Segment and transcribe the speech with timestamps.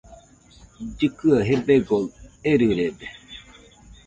[0.97, 2.05] Llɨkɨaɨ gebegoɨ
[2.51, 3.07] erɨrede.